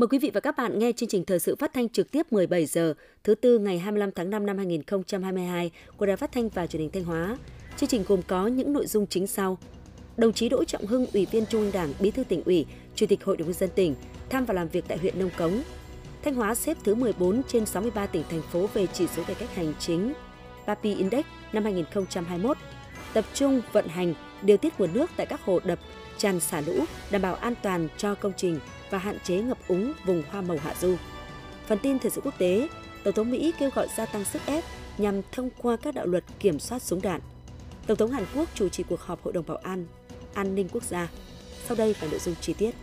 [0.00, 2.32] Mời quý vị và các bạn nghe chương trình thời sự phát thanh trực tiếp
[2.32, 2.94] 17 giờ
[3.24, 6.90] thứ tư ngày 25 tháng 5 năm 2022 của Đài Phát thanh và Truyền hình
[6.90, 7.38] Thanh Hóa.
[7.76, 9.58] Chương trình gồm có những nội dung chính sau:
[10.16, 13.06] Đồng chí Đỗ Trọng Hưng, Ủy viên Trung ương Đảng, Bí thư tỉnh ủy, Chủ
[13.06, 13.94] tịch Hội đồng nhân dân tỉnh
[14.30, 15.62] thăm và làm việc tại huyện Nông Cống.
[16.22, 19.54] Thanh Hóa xếp thứ 14 trên 63 tỉnh thành phố về chỉ số cải cách
[19.54, 20.12] hành chính
[20.66, 22.56] Papi Index năm 2021.
[23.12, 25.78] Tập trung vận hành điều tiết nguồn nước tại các hồ đập,
[26.18, 29.92] tràn xả lũ, đảm bảo an toàn cho công trình và hạn chế ngập úng
[30.04, 30.96] vùng hoa màu hạ du.
[31.66, 32.68] Phần tin thời sự quốc tế,
[33.04, 34.64] Tổng thống Mỹ kêu gọi gia tăng sức ép
[34.98, 37.20] nhằm thông qua các đạo luật kiểm soát súng đạn.
[37.86, 39.86] Tổng thống Hàn Quốc chủ trì cuộc họp Hội đồng Bảo an,
[40.34, 41.08] An ninh quốc gia.
[41.66, 42.74] Sau đây là nội dung chi tiết.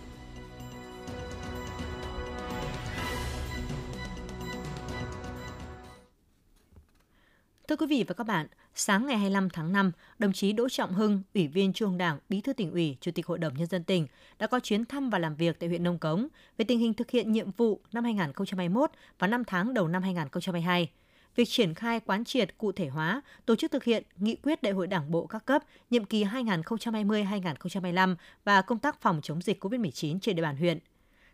[7.68, 10.94] Thưa quý vị và các bạn, sáng ngày 25 tháng 5, đồng chí Đỗ Trọng
[10.94, 13.68] Hưng, Ủy viên Trung ương Đảng, Bí thư tỉnh ủy, Chủ tịch Hội đồng Nhân
[13.68, 14.08] dân tỉnh
[14.40, 17.12] đã có chuyến thăm và làm việc tại huyện Nông Cống về tình hình thực
[17.12, 20.92] hiện nhiệm vụ năm 2021 và 5 tháng đầu năm 2022
[21.36, 24.74] việc triển khai quán triệt cụ thể hóa, tổ chức thực hiện nghị quyết đại
[24.74, 30.20] hội đảng bộ các cấp nhiệm kỳ 2020-2025 và công tác phòng chống dịch COVID-19
[30.20, 30.80] trên địa bàn huyện.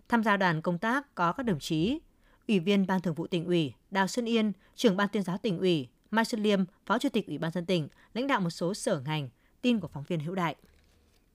[0.09, 1.99] Tham gia đoàn công tác có các đồng chí
[2.47, 5.59] Ủy viên Ban Thường vụ tỉnh ủy Đào Xuân Yên, trưởng Ban tuyên giáo tỉnh
[5.59, 8.73] ủy Mai Xuân Liêm, Phó Chủ tịch Ủy ban dân tỉnh, lãnh đạo một số
[8.73, 9.29] sở ngành,
[9.61, 10.55] tin của phóng viên Hữu Đại.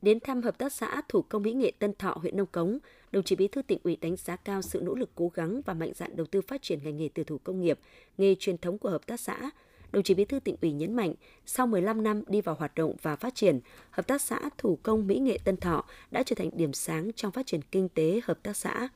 [0.03, 2.79] Đến thăm hợp tác xã thủ công mỹ nghệ Tân Thọ, huyện Nông Cống,
[3.13, 5.75] đồng chí Bí thư tỉnh ủy đánh giá cao sự nỗ lực cố gắng và
[5.75, 7.79] mạnh dạn đầu tư phát triển ngành nghề từ thủ công nghiệp,
[8.19, 9.51] nghề truyền thống của hợp tác xã.
[9.93, 11.15] Đồng chí Bí thư tỉnh ủy nhấn mạnh,
[11.47, 15.07] sau 15 năm đi vào hoạt động và phát triển, hợp tác xã thủ công
[15.07, 18.43] mỹ nghệ Tân Thọ đã trở thành điểm sáng trong phát triển kinh tế hợp
[18.43, 18.89] tác xã.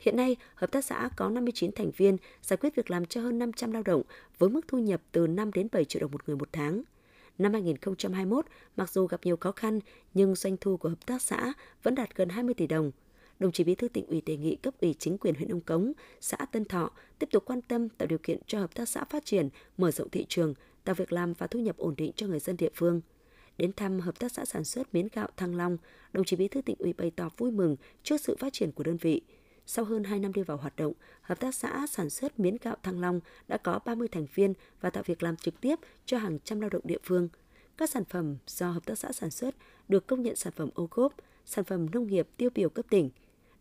[0.00, 3.38] Hiện nay, hợp tác xã có 59 thành viên, giải quyết việc làm cho hơn
[3.38, 4.02] 500 lao động
[4.38, 6.82] với mức thu nhập từ 5 đến 7 triệu đồng một người một tháng.
[7.38, 9.80] Năm 2021, mặc dù gặp nhiều khó khăn,
[10.14, 11.52] nhưng doanh thu của hợp tác xã
[11.82, 12.90] vẫn đạt gần 20 tỷ đồng.
[13.38, 15.92] Đồng chí Bí thư tỉnh ủy đề nghị cấp ủy chính quyền huyện Ông Cống,
[16.20, 19.24] xã Tân Thọ tiếp tục quan tâm tạo điều kiện cho hợp tác xã phát
[19.24, 22.40] triển, mở rộng thị trường, tạo việc làm và thu nhập ổn định cho người
[22.40, 23.00] dân địa phương.
[23.58, 25.76] Đến thăm hợp tác xã sản xuất miến gạo Thăng Long,
[26.12, 28.84] đồng chí Bí thư tỉnh ủy bày tỏ vui mừng trước sự phát triển của
[28.84, 29.22] đơn vị.
[29.72, 30.92] Sau hơn 2 năm đi vào hoạt động,
[31.22, 34.90] Hợp tác xã sản xuất miến gạo Thăng Long đã có 30 thành viên và
[34.90, 37.28] tạo việc làm trực tiếp cho hàng trăm lao động địa phương.
[37.76, 39.54] Các sản phẩm do hợp tác xã sản xuất
[39.88, 41.14] được công nhận sản phẩm ô cốp,
[41.46, 43.10] sản phẩm nông nghiệp tiêu biểu cấp tỉnh.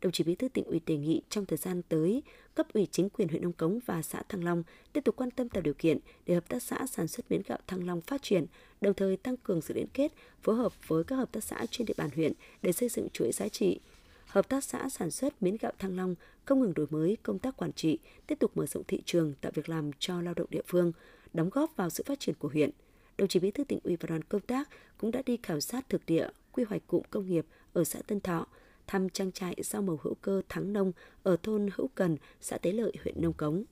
[0.01, 2.23] Đồng chí Bí thư tỉnh ủy đề nghị trong thời gian tới,
[2.55, 5.49] cấp ủy chính quyền huyện Nông Cống và xã Thăng Long tiếp tục quan tâm
[5.49, 8.45] tạo điều kiện để hợp tác xã sản xuất miến gạo Thăng Long phát triển,
[8.81, 11.85] đồng thời tăng cường sự liên kết, phối hợp với các hợp tác xã trên
[11.85, 13.79] địa bàn huyện để xây dựng chuỗi giá trị,
[14.29, 17.57] Hợp tác xã sản xuất miến gạo Thăng Long không ngừng đổi mới công tác
[17.57, 20.61] quản trị, tiếp tục mở rộng thị trường, tạo việc làm cho lao động địa
[20.67, 20.91] phương,
[21.33, 22.69] đóng góp vào sự phát triển của huyện.
[23.17, 25.89] Đồng chí Bí thư tỉnh ủy và đoàn công tác cũng đã đi khảo sát
[25.89, 28.47] thực địa, quy hoạch cụm công nghiệp ở xã Tân Thọ,
[28.87, 30.91] thăm trang trại rau màu hữu cơ Thắng Nông
[31.23, 33.63] ở thôn Hữu Cần, xã Tế Lợi, huyện Nông Cống.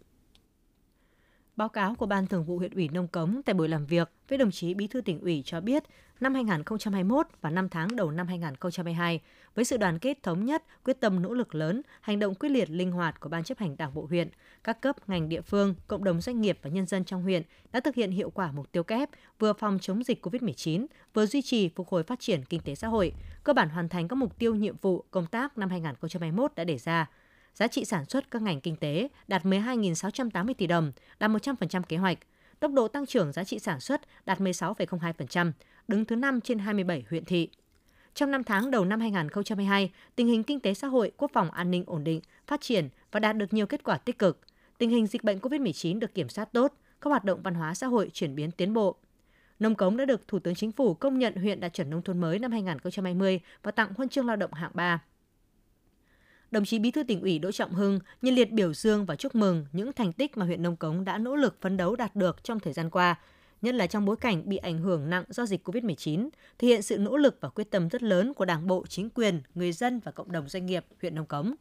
[1.58, 4.38] Báo cáo của Ban Thường vụ huyện ủy Nông Cống tại buổi làm việc với
[4.38, 5.84] đồng chí Bí thư tỉnh ủy cho biết,
[6.20, 9.22] năm 2021 và 5 tháng đầu năm 2022,
[9.56, 12.70] với sự đoàn kết thống nhất, quyết tâm nỗ lực lớn, hành động quyết liệt
[12.70, 14.30] linh hoạt của Ban chấp hành Đảng bộ huyện,
[14.64, 17.80] các cấp ngành địa phương, cộng đồng doanh nghiệp và nhân dân trong huyện đã
[17.80, 19.10] thực hiện hiệu quả mục tiêu kép
[19.40, 22.88] vừa phòng chống dịch COVID-19, vừa duy trì phục hồi phát triển kinh tế xã
[22.88, 23.14] hội,
[23.44, 26.78] cơ bản hoàn thành các mục tiêu nhiệm vụ công tác năm 2021 đã đề
[26.78, 27.08] ra
[27.58, 31.98] giá trị sản xuất các ngành kinh tế đạt 12.680 tỷ đồng, đạt 100% kế
[31.98, 32.18] hoạch.
[32.60, 35.52] Tốc độ tăng trưởng giá trị sản xuất đạt 16,02%,
[35.88, 37.50] đứng thứ 5 trên 27 huyện thị.
[38.14, 41.72] Trong 5 tháng đầu năm 2022, tình hình kinh tế xã hội, quốc phòng an
[41.72, 44.40] ninh ổn định, phát triển và đạt được nhiều kết quả tích cực.
[44.78, 47.88] Tình hình dịch bệnh COVID-19 được kiểm soát tốt, các hoạt động văn hóa xã
[47.88, 48.96] hội chuyển biến tiến bộ.
[49.60, 52.18] Nông Cống đã được Thủ tướng Chính phủ công nhận huyện đạt chuẩn nông thôn
[52.18, 55.00] mới năm 2020 và tặng huân chương lao động hạng 3
[56.52, 59.36] đồng chí Bí thư tỉnh ủy Đỗ Trọng Hưng nhiệt liệt biểu dương và chúc
[59.36, 62.44] mừng những thành tích mà huyện Nông Cống đã nỗ lực phấn đấu đạt được
[62.44, 63.16] trong thời gian qua,
[63.62, 66.30] nhất là trong bối cảnh bị ảnh hưởng nặng do dịch COVID-19,
[66.60, 69.42] thể hiện sự nỗ lực và quyết tâm rất lớn của Đảng bộ, chính quyền,
[69.56, 71.56] người dân và cộng đồng doanh nghiệp huyện Nông Cống.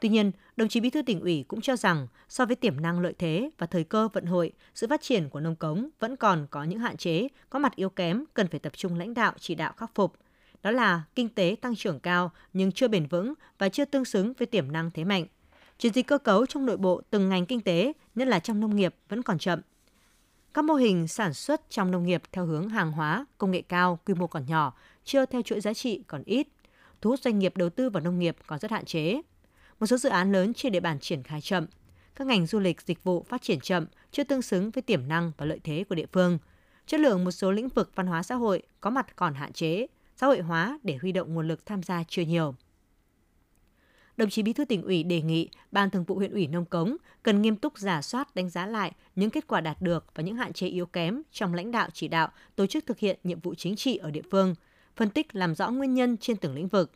[0.00, 3.00] Tuy nhiên, đồng chí Bí thư tỉnh ủy cũng cho rằng so với tiềm năng
[3.00, 6.46] lợi thế và thời cơ vận hội, sự phát triển của nông cống vẫn còn
[6.50, 9.54] có những hạn chế, có mặt yếu kém cần phải tập trung lãnh đạo chỉ
[9.54, 10.12] đạo khắc phục–
[10.62, 14.32] đó là kinh tế tăng trưởng cao nhưng chưa bền vững và chưa tương xứng
[14.38, 15.26] với tiềm năng thế mạnh.
[15.78, 18.76] Chuyển dịch cơ cấu trong nội bộ từng ngành kinh tế, nhất là trong nông
[18.76, 19.60] nghiệp vẫn còn chậm.
[20.54, 23.98] Các mô hình sản xuất trong nông nghiệp theo hướng hàng hóa, công nghệ cao,
[24.06, 24.72] quy mô còn nhỏ,
[25.04, 26.48] chưa theo chuỗi giá trị còn ít.
[27.00, 29.20] Thu hút doanh nghiệp đầu tư vào nông nghiệp còn rất hạn chế.
[29.80, 31.66] Một số dự án lớn trên địa bàn triển khai chậm.
[32.14, 35.32] Các ngành du lịch, dịch vụ phát triển chậm, chưa tương xứng với tiềm năng
[35.36, 36.38] và lợi thế của địa phương.
[36.86, 39.86] Chất lượng một số lĩnh vực văn hóa xã hội có mặt còn hạn chế,
[40.16, 42.54] xã hội hóa để huy động nguồn lực tham gia chưa nhiều.
[44.16, 46.96] đồng chí Bí thư tỉnh ủy đề nghị Ban Thường vụ huyện ủy Nông Cống
[47.22, 50.36] cần nghiêm túc giả soát đánh giá lại những kết quả đạt được và những
[50.36, 53.54] hạn chế yếu kém trong lãnh đạo chỉ đạo, tổ chức thực hiện nhiệm vụ
[53.54, 54.54] chính trị ở địa phương,
[54.96, 56.92] phân tích làm rõ nguyên nhân trên từng lĩnh vực.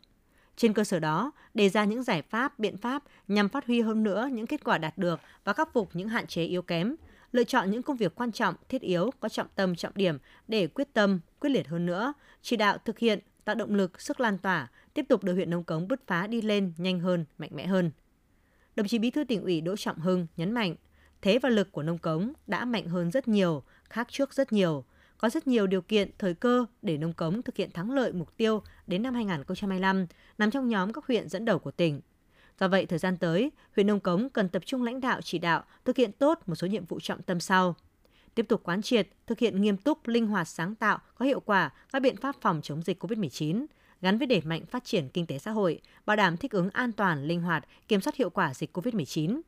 [0.55, 4.03] Trên cơ sở đó, đề ra những giải pháp, biện pháp nhằm phát huy hơn
[4.03, 6.95] nữa những kết quả đạt được và khắc phục những hạn chế yếu kém,
[7.31, 10.17] lựa chọn những công việc quan trọng, thiết yếu, có trọng tâm, trọng điểm
[10.47, 14.19] để quyết tâm, quyết liệt hơn nữa, chỉ đạo thực hiện, tạo động lực, sức
[14.19, 17.49] lan tỏa, tiếp tục đưa huyện Nông Cống bứt phá đi lên nhanh hơn, mạnh
[17.53, 17.91] mẽ hơn.
[18.75, 20.75] Đồng chí Bí thư tỉnh ủy Đỗ Trọng Hưng nhấn mạnh,
[21.21, 24.85] thế và lực của Nông Cống đã mạnh hơn rất nhiều, khác trước rất nhiều.
[25.17, 28.37] Có rất nhiều điều kiện, thời cơ để Nông Cống thực hiện thắng lợi mục
[28.37, 30.05] tiêu đến năm 2025,
[30.37, 32.01] nằm trong nhóm các huyện dẫn đầu của tỉnh.
[32.59, 35.63] Do vậy, thời gian tới, huyện Nông Cống cần tập trung lãnh đạo chỉ đạo,
[35.85, 37.75] thực hiện tốt một số nhiệm vụ trọng tâm sau.
[38.35, 41.69] Tiếp tục quán triệt, thực hiện nghiêm túc, linh hoạt, sáng tạo, có hiệu quả
[41.93, 43.65] các biện pháp phòng chống dịch COVID-19,
[44.01, 46.91] gắn với đẩy mạnh phát triển kinh tế xã hội, bảo đảm thích ứng an
[46.91, 49.41] toàn, linh hoạt, kiểm soát hiệu quả dịch COVID-19.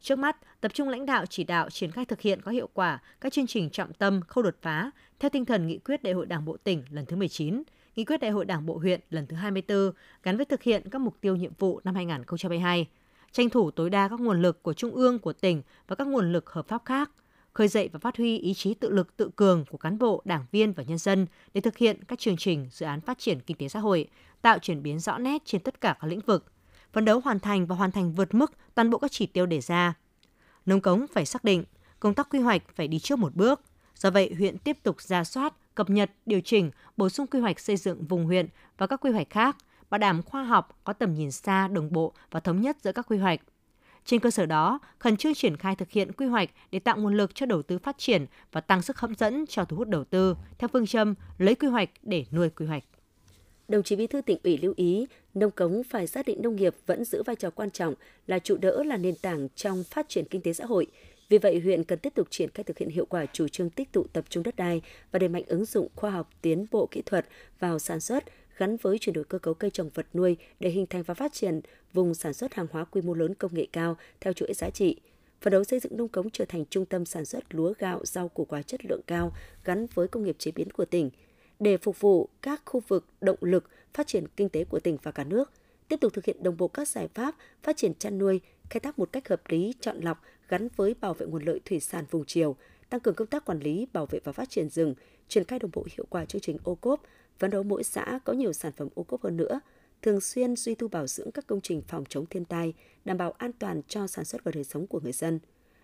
[0.00, 2.98] Trước mắt, tập trung lãnh đạo chỉ đạo triển khai thực hiện có hiệu quả
[3.20, 6.26] các chương trình trọng tâm khâu đột phá theo tinh thần nghị quyết Đại hội
[6.26, 7.62] Đảng bộ tỉnh lần thứ 19,
[7.96, 9.92] nghị quyết Đại hội Đảng bộ huyện lần thứ 24
[10.22, 12.88] gắn với thực hiện các mục tiêu nhiệm vụ năm 2022,
[13.32, 16.32] tranh thủ tối đa các nguồn lực của trung ương, của tỉnh và các nguồn
[16.32, 17.10] lực hợp pháp khác–
[17.54, 20.46] khơi dậy và phát huy ý chí tự lực tự cường của cán bộ, đảng
[20.52, 23.56] viên và nhân dân để thực hiện các chương trình, dự án phát triển kinh
[23.56, 24.08] tế xã hội,
[24.42, 26.52] tạo chuyển biến rõ nét trên tất cả các lĩnh vực,
[26.92, 29.60] phấn đấu hoàn thành và hoàn thành vượt mức toàn bộ các chỉ tiêu đề
[29.60, 29.94] ra.
[30.66, 31.64] Nông cống phải xác định,
[32.00, 33.60] công tác quy hoạch phải đi trước một bước.
[33.94, 37.60] Do vậy, huyện tiếp tục ra soát, cập nhật, điều chỉnh, bổ sung quy hoạch
[37.60, 38.48] xây dựng vùng huyện
[38.78, 39.56] và các quy hoạch khác,
[39.90, 43.06] bảo đảm khoa học, có tầm nhìn xa, đồng bộ và thống nhất giữa các
[43.08, 43.40] quy hoạch–
[44.04, 47.16] trên cơ sở đó, khẩn trương triển khai thực hiện quy hoạch để tạo nguồn
[47.16, 50.04] lực cho đầu tư phát triển và tăng sức hấp dẫn cho thu hút đầu
[50.04, 52.84] tư theo phương châm lấy quy hoạch để nuôi quy hoạch.
[53.68, 56.74] Đồng chí Bí thư tỉnh ủy lưu ý, nông cống phải xác định nông nghiệp
[56.86, 57.94] vẫn giữ vai trò quan trọng
[58.26, 60.86] là trụ đỡ là nền tảng trong phát triển kinh tế xã hội.
[61.28, 63.92] Vì vậy, huyện cần tiếp tục triển khai thực hiện hiệu quả chủ trương tích
[63.92, 67.02] tụ tập trung đất đai và đẩy mạnh ứng dụng khoa học tiến bộ kỹ
[67.02, 67.26] thuật
[67.60, 68.24] vào sản xuất,
[68.56, 71.32] gắn với chuyển đổi cơ cấu cây trồng vật nuôi để hình thành và phát
[71.32, 71.60] triển
[71.92, 75.00] vùng sản xuất hàng hóa quy mô lớn công nghệ cao theo chuỗi giá trị.
[75.40, 78.28] Phấn đấu xây dựng nông cống trở thành trung tâm sản xuất lúa gạo, rau
[78.28, 79.32] củ quả chất lượng cao
[79.64, 81.10] gắn với công nghiệp chế biến của tỉnh
[81.60, 85.10] để phục vụ các khu vực động lực phát triển kinh tế của tỉnh và
[85.12, 85.50] cả nước.
[85.88, 88.40] Tiếp tục thực hiện đồng bộ các giải pháp phát triển chăn nuôi,
[88.70, 91.80] khai thác một cách hợp lý, chọn lọc gắn với bảo vệ nguồn lợi thủy
[91.80, 92.56] sản vùng chiều,
[92.90, 94.94] tăng cường công tác quản lý, bảo vệ và phát triển rừng,
[95.28, 97.02] triển khai đồng bộ hiệu quả chương trình ô cốp,
[97.38, 99.60] phấn đấu mỗi xã có nhiều sản phẩm ô cốp hơn nữa,
[100.02, 103.30] thường xuyên duy tu bảo dưỡng các công trình phòng chống thiên tai, đảm bảo
[103.30, 105.38] an toàn cho sản xuất và đời sống của người dân.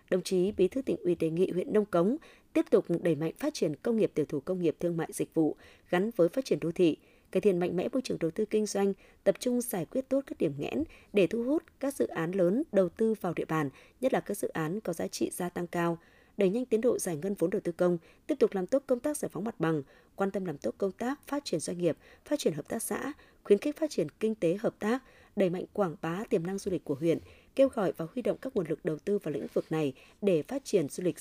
[0.09, 2.17] Đồng chí Bí thư tỉnh ủy đề nghị huyện Nông Cống
[2.53, 5.33] tiếp tục đẩy mạnh phát triển công nghiệp tiểu thủ công nghiệp thương mại dịch
[5.33, 5.55] vụ
[5.89, 6.97] gắn với phát triển đô thị,
[7.31, 8.93] cải thiện mạnh mẽ môi trường đầu tư kinh doanh,
[9.23, 10.83] tập trung giải quyết tốt các điểm nghẽn
[11.13, 13.69] để thu hút các dự án lớn đầu tư vào địa bàn,
[14.01, 15.97] nhất là các dự án có giá trị gia tăng cao,
[16.37, 17.97] đẩy nhanh tiến độ giải ngân vốn đầu tư công,
[18.27, 19.83] tiếp tục làm tốt công tác giải phóng mặt bằng,
[20.15, 23.13] quan tâm làm tốt công tác phát triển doanh nghiệp, phát triển hợp tác xã,
[23.43, 25.03] khuyến khích phát triển kinh tế hợp tác,
[25.35, 27.19] đẩy mạnh quảng bá tiềm năng du lịch của huyện,
[27.55, 30.43] kêu gọi và huy động các nguồn lực đầu tư vào lĩnh vực này để
[30.43, 31.17] phát triển du lịch,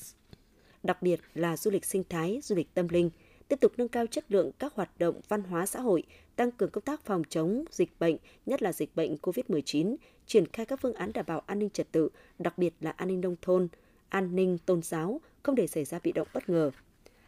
[0.83, 3.11] đặc biệt là du lịch sinh thái, du lịch tâm linh,
[3.49, 6.02] tiếp tục nâng cao chất lượng các hoạt động văn hóa xã hội,
[6.37, 10.67] tăng cường công tác phòng chống dịch bệnh, nhất là dịch bệnh COVID-19, triển khai
[10.67, 13.37] các phương án đảm bảo an ninh trật tự, đặc biệt là an ninh nông
[13.43, 13.69] thôn,
[14.11, 16.71] an ninh tôn giáo, không để xảy ra bị động bất ngờ.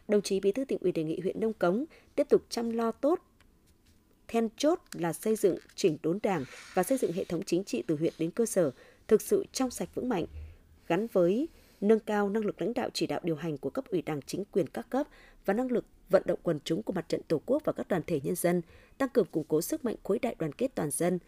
[0.07, 1.85] Đồng chí Bí thư tỉnh ủy đề nghị huyện Nông Cống
[2.15, 3.19] tiếp tục chăm lo tốt
[4.27, 7.83] then chốt là xây dựng chỉnh đốn đảng và xây dựng hệ thống chính trị
[7.87, 8.71] từ huyện đến cơ sở
[9.07, 10.25] thực sự trong sạch vững mạnh,
[10.87, 11.47] gắn với
[11.81, 14.43] nâng cao năng lực lãnh đạo chỉ đạo điều hành của cấp ủy đảng chính
[14.51, 15.07] quyền các cấp
[15.45, 18.01] và năng lực vận động quần chúng của mặt trận Tổ quốc và các đoàn
[18.07, 18.61] thể nhân dân,
[18.97, 21.19] tăng cường củng cố sức mạnh khối đại đoàn kết toàn dân.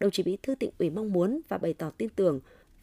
[0.00, 2.40] Đồng chí Bí thư tỉnh ủy mong muốn và bày tỏ tin tưởng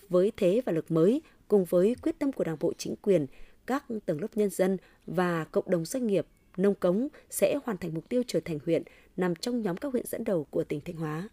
[0.10, 3.27] với thế và lực mới cùng với quyết tâm của Đảng bộ chính quyền,
[3.65, 6.25] các tầng lớp nhân dân và cộng đồng doanh nghiệp,
[6.58, 8.84] nông cống sẽ hoàn thành mục tiêu trở thành huyện
[9.17, 11.29] nằm trong nhóm các huyện dẫn đầu của tỉnh Thanh Hóa.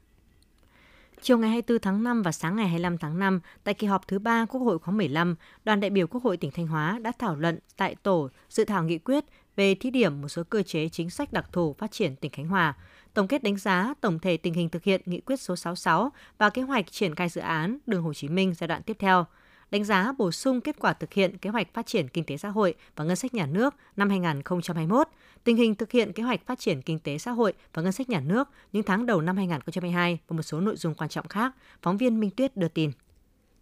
[1.23, 4.19] Chiều ngày 24 tháng 5 và sáng ngày 25 tháng 5, tại kỳ họp thứ
[4.19, 7.37] 3 Quốc hội khóa 15, đoàn đại biểu Quốc hội tỉnh Thanh Hóa đã thảo
[7.37, 9.25] luận tại tổ dự thảo nghị quyết
[9.57, 12.49] về thí điểm một số cơ chế chính sách đặc thù phát triển tỉnh Khánh
[12.49, 12.75] Hòa,
[13.15, 16.51] tổng kết đánh giá tổng thể tình hình thực hiện nghị quyết số 66 và
[16.51, 19.25] kế hoạch triển khai dự án đường Hồ Chí Minh giai đoạn tiếp theo–
[19.71, 22.49] đánh giá bổ sung kết quả thực hiện kế hoạch phát triển kinh tế xã
[22.49, 25.09] hội và ngân sách nhà nước năm 2021,
[25.45, 28.09] tình hình thực hiện kế hoạch phát triển kinh tế xã hội và ngân sách
[28.09, 31.55] nhà nước những tháng đầu năm 2022 và một số nội dung quan trọng khác,
[31.83, 32.91] phóng viên Minh Tuyết đưa tin.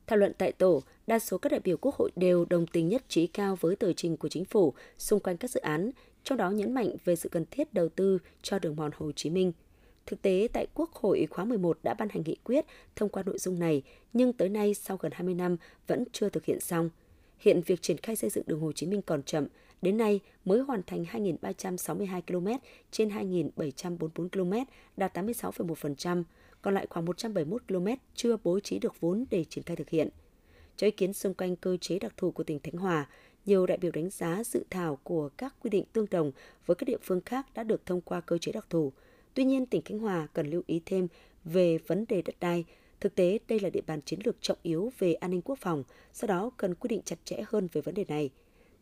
[0.07, 3.05] Thảo luận tại tổ, đa số các đại biểu Quốc hội đều đồng tình nhất
[3.09, 5.91] trí cao với tờ trình của chính phủ xung quanh các dự án,
[6.25, 9.31] trong đó nhấn mạnh về sự cần thiết đầu tư cho đường mòn Hồ Chí
[9.31, 9.53] Minh.
[10.07, 12.65] Thực tế, tại Quốc hội khóa 11 đã ban hành nghị quyết
[12.97, 13.83] thông qua nội dung này,
[14.13, 16.91] nhưng tới nay sau gần 20 năm vẫn chưa thực hiện xong.
[17.39, 19.47] Hiện việc triển khai xây dựng đường Hồ Chí Minh còn chậm,
[19.83, 22.47] đến nay mới hoàn thành 2.362 km
[22.91, 24.53] trên 2.744 km,
[24.97, 26.23] đạt 86,1%,
[26.63, 30.09] còn lại khoảng 171 km chưa bố trí được vốn để triển khai thực hiện.
[30.77, 33.07] Cho ý kiến xung quanh cơ chế đặc thù của tỉnh Khánh Hòa,
[33.47, 36.33] nhiều đại biểu đánh giá dự thảo của các quy định tương đồng
[36.67, 38.93] với các địa phương khác đã được thông qua cơ chế đặc thù.
[39.37, 41.09] Tuy nhiên, tỉnh Khánh Hòa cần lưu ý thêm
[41.45, 42.65] về vấn đề đất đai.
[43.01, 45.85] Thực tế, đây là địa bàn chiến lược trọng yếu về an ninh quốc phòng,
[46.15, 48.31] do đó cần quy định chặt chẽ hơn về vấn đề này.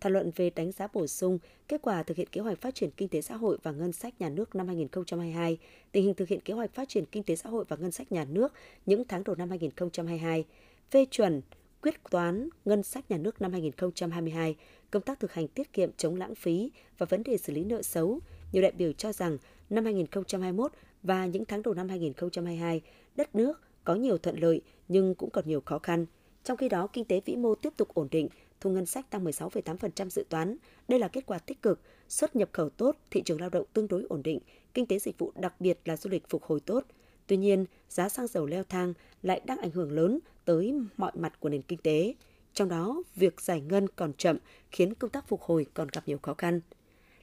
[0.00, 2.90] Thảo luận về đánh giá bổ sung kết quả thực hiện kế hoạch phát triển
[2.90, 5.58] kinh tế xã hội và ngân sách nhà nước năm 2022,
[5.92, 8.12] tình hình thực hiện kế hoạch phát triển kinh tế xã hội và ngân sách
[8.12, 8.52] nhà nước
[8.86, 10.44] những tháng đầu năm 2022,
[10.90, 11.40] phê chuẩn
[11.82, 14.56] quyết toán ngân sách nhà nước năm 2022,
[14.90, 17.82] công tác thực hành tiết kiệm chống lãng phí và vấn đề xử lý nợ
[17.82, 18.20] xấu,
[18.52, 19.38] nhiều đại biểu cho rằng
[19.74, 22.80] năm 2021 và những tháng đầu năm 2022,
[23.16, 26.06] đất nước có nhiều thuận lợi nhưng cũng còn nhiều khó khăn.
[26.44, 28.28] Trong khi đó, kinh tế vĩ mô tiếp tục ổn định,
[28.60, 30.56] thu ngân sách tăng 16,8% dự toán.
[30.88, 33.88] Đây là kết quả tích cực, xuất nhập khẩu tốt, thị trường lao động tương
[33.88, 34.38] đối ổn định,
[34.74, 36.84] kinh tế dịch vụ đặc biệt là du lịch phục hồi tốt.
[37.26, 41.40] Tuy nhiên, giá xăng dầu leo thang lại đang ảnh hưởng lớn tới mọi mặt
[41.40, 42.14] của nền kinh tế.
[42.54, 44.36] Trong đó, việc giải ngân còn chậm
[44.70, 46.60] khiến công tác phục hồi còn gặp nhiều khó khăn.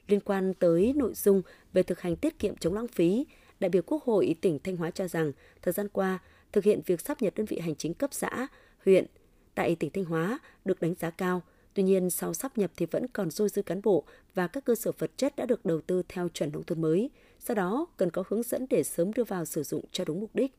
[0.08, 1.42] Liên quan tới nội dung
[1.72, 3.26] về thực hành tiết kiệm chống lãng phí,
[3.60, 5.32] đại biểu Quốc hội tỉnh Thanh Hóa cho rằng
[5.62, 6.18] thời gian qua,
[6.52, 8.46] thực hiện việc sắp nhập đơn vị hành chính cấp xã,
[8.84, 9.06] huyện
[9.54, 11.42] tại tỉnh Thanh Hóa được đánh giá cao.
[11.74, 14.04] Tuy nhiên, sau sắp nhập thì vẫn còn dôi dư cán bộ
[14.34, 17.10] và các cơ sở vật chất đã được đầu tư theo chuẩn nông thôn mới.
[17.38, 20.30] Sau đó, cần có hướng dẫn để sớm đưa vào sử dụng cho đúng mục
[20.34, 20.52] đích.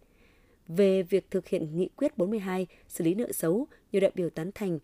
[0.67, 4.51] Về việc thực hiện nghị quyết 42 xử lý nợ xấu, nhiều đại biểu tán
[4.55, 4.79] thành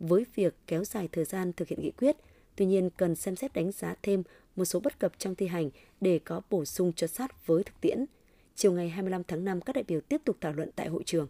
[0.00, 2.16] với việc kéo dài thời gian thực hiện nghị quyết.
[2.62, 4.22] Tuy nhiên, cần xem xét đánh giá thêm
[4.56, 7.80] một số bất cập trong thi hành để có bổ sung cho sát với thực
[7.80, 8.04] tiễn.
[8.54, 11.28] Chiều ngày 25 tháng 5, các đại biểu tiếp tục thảo luận tại hội trường.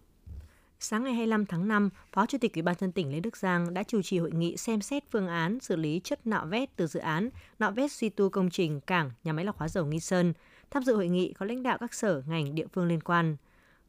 [0.81, 3.75] Sáng ngày 25 tháng 5, Phó Chủ tịch Ủy ban dân tỉnh Lê Đức Giang
[3.75, 6.87] đã chủ trì hội nghị xem xét phương án xử lý chất nạo vét từ
[6.87, 10.01] dự án nạo vét suy tu công trình cảng nhà máy lọc hóa dầu Nghi
[10.01, 10.33] Sơn.
[10.71, 13.37] Tham dự hội nghị có lãnh đạo các sở ngành địa phương liên quan.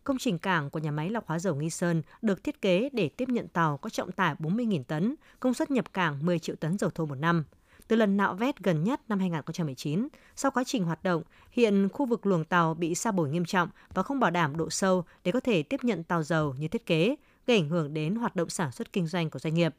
[0.04, 3.10] Công trình cảng của nhà máy lọc hóa dầu Nghi Sơn được thiết kế để
[3.10, 6.78] tiếp nhận tàu có trọng tải 40.000 tấn, công suất nhập cảng 10 triệu tấn
[6.78, 7.44] dầu thô một năm.
[7.88, 12.06] Từ lần nạo vét gần nhất năm 2019, sau quá trình hoạt động, hiện khu
[12.06, 15.32] vực luồng tàu bị sa bồi nghiêm trọng và không bảo đảm độ sâu để
[15.32, 17.16] có thể tiếp nhận tàu dầu như thiết kế,
[17.48, 19.76] gây ảnh hưởng đến hoạt động sản xuất kinh doanh của doanh nghiệp.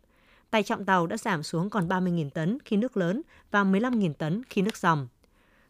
[0.51, 4.43] Tài trọng tàu đã giảm xuống còn 30.000 tấn khi nước lớn và 15.000 tấn
[4.51, 5.09] khi nước dòng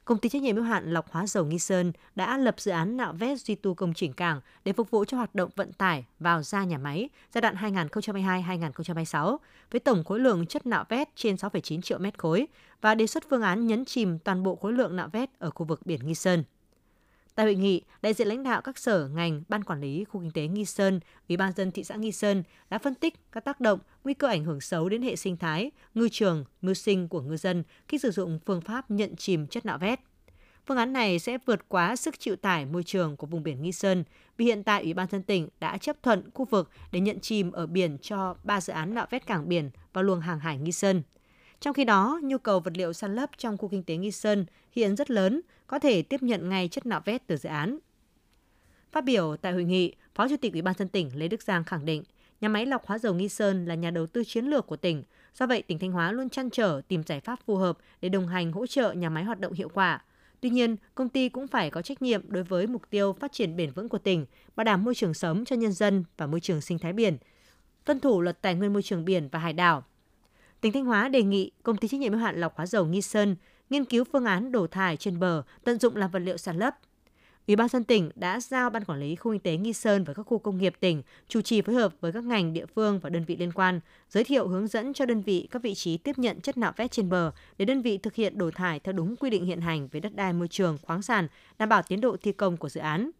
[0.04, 2.96] công ty trách nhiệm hữu hạn lọc hóa dầu Nghi Sơn đã lập dự án
[2.96, 6.04] nạo vét duy tu công trình cảng để phục vụ cho hoạt động vận tải
[6.18, 9.36] vào ra nhà máy giai đoạn 2022-2026
[9.70, 12.46] với tổng khối lượng chất nạo vét trên 6,9 triệu mét khối
[12.80, 15.66] và đề xuất phương án nhấn chìm toàn bộ khối lượng nạo vét ở khu
[15.66, 16.44] vực biển Nghi Sơn.
[17.34, 20.30] Tại hội nghị, đại diện lãnh đạo các sở, ngành, ban quản lý khu kinh
[20.30, 23.60] tế Nghi Sơn, Ủy ban dân thị xã Nghi Sơn đã phân tích các tác
[23.60, 27.20] động, nguy cơ ảnh hưởng xấu đến hệ sinh thái, ngư trường, mưu sinh của
[27.20, 30.00] ngư dân khi sử dụng phương pháp nhận chìm chất nạo vét.
[30.66, 33.72] Phương án này sẽ vượt quá sức chịu tải môi trường của vùng biển Nghi
[33.72, 34.04] Sơn
[34.36, 37.52] vì hiện tại Ủy ban dân tỉnh đã chấp thuận khu vực để nhận chìm
[37.52, 40.72] ở biển cho 3 dự án nạo vét cảng biển và luồng hàng hải Nghi
[40.72, 41.02] Sơn.
[41.60, 44.46] Trong khi đó, nhu cầu vật liệu san lấp trong khu kinh tế Nghi Sơn
[44.72, 47.78] hiện rất lớn, có thể tiếp nhận ngay chất nạo vét từ dự án.
[48.92, 51.64] Phát biểu tại hội nghị, Phó Chủ tịch Ủy ban dân tỉnh Lê Đức Giang
[51.64, 52.02] khẳng định,
[52.40, 55.02] nhà máy lọc hóa dầu Nghi Sơn là nhà đầu tư chiến lược của tỉnh.
[55.34, 58.26] Do vậy, tỉnh Thanh Hóa luôn chăn trở tìm giải pháp phù hợp để đồng
[58.26, 60.04] hành hỗ trợ nhà máy hoạt động hiệu quả.
[60.40, 63.56] Tuy nhiên, công ty cũng phải có trách nhiệm đối với mục tiêu phát triển
[63.56, 66.60] bền vững của tỉnh, bảo đảm môi trường sống cho nhân dân và môi trường
[66.60, 67.16] sinh thái biển,
[67.84, 69.84] tuân thủ luật tài nguyên môi trường biển và hải đảo.
[70.60, 73.02] Tỉnh Thanh Hóa đề nghị công ty trách nhiệm hữu hạn lọc hóa dầu Nghi
[73.02, 73.36] Sơn
[73.70, 76.74] nghiên cứu phương án đổ thải trên bờ, tận dụng làm vật liệu sản lấp.
[77.46, 80.14] Ủy ban dân tỉnh đã giao ban quản lý khu kinh tế Nghi Sơn và
[80.14, 83.10] các khu công nghiệp tỉnh chủ trì phối hợp với các ngành địa phương và
[83.10, 83.80] đơn vị liên quan,
[84.10, 86.90] giới thiệu hướng dẫn cho đơn vị các vị trí tiếp nhận chất nạo vét
[86.90, 89.88] trên bờ để đơn vị thực hiện đổ thải theo đúng quy định hiện hành
[89.88, 91.28] về đất đai môi trường, khoáng sản,
[91.58, 93.10] đảm bảo tiến độ thi công của dự án.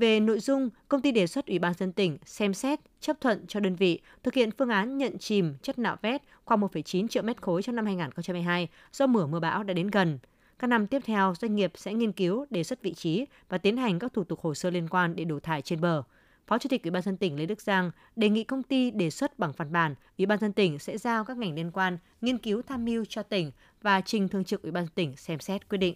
[0.00, 3.46] Về nội dung, công ty đề xuất Ủy ban dân tỉnh xem xét chấp thuận
[3.46, 7.22] cho đơn vị thực hiện phương án nhận chìm chất nạo vét khoảng 1,9 triệu
[7.22, 10.18] mét khối trong năm 2022 do mưa mưa bão đã đến gần.
[10.58, 13.76] Các năm tiếp theo, doanh nghiệp sẽ nghiên cứu đề xuất vị trí và tiến
[13.76, 16.02] hành các thủ tục hồ sơ liên quan để đổ thải trên bờ.
[16.46, 19.10] Phó Chủ tịch Ủy ban dân tỉnh Lê Đức Giang đề nghị công ty đề
[19.10, 22.38] xuất bằng văn bản, Ủy ban dân tỉnh sẽ giao các ngành liên quan nghiên
[22.38, 23.52] cứu tham mưu cho tỉnh
[23.82, 25.94] và trình thường trực Ủy ban dân tỉnh xem xét quyết định.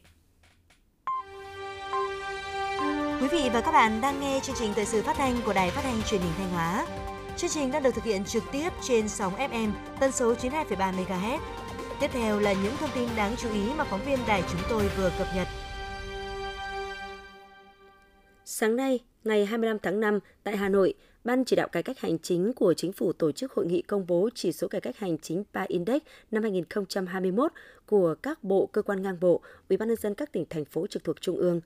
[3.20, 5.70] Quý vị và các bạn đang nghe chương trình thời sự phát thanh của Đài
[5.70, 6.86] Phát thanh Truyền hình Thanh Hóa.
[7.36, 11.38] Chương trình đang được thực hiện trực tiếp trên sóng FM tần số 92,3 MHz.
[12.00, 14.82] Tiếp theo là những thông tin đáng chú ý mà phóng viên đài chúng tôi
[14.96, 15.48] vừa cập nhật.
[18.44, 20.94] Sáng nay, ngày 25 tháng 5, tại Hà Nội,
[21.24, 24.06] Ban chỉ đạo cải cách hành chính của chính phủ tổ chức hội nghị công
[24.06, 27.52] bố chỉ số cải cách hành chính PA Index năm 2021
[27.86, 30.86] của các bộ cơ quan ngang bộ, Ủy ban nhân dân các tỉnh thành phố
[30.86, 31.60] trực thuộc trung ương.